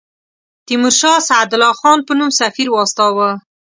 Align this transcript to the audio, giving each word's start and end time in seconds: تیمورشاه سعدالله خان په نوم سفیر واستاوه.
تیمورشاه 0.65 1.17
سعدالله 1.29 1.73
خان 1.79 1.99
په 2.07 2.13
نوم 2.19 2.29
سفیر 2.39 2.67
واستاوه. 2.71 3.29